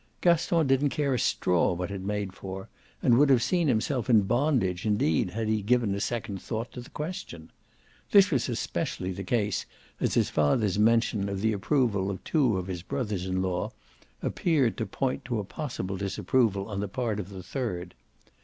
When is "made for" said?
2.01-2.69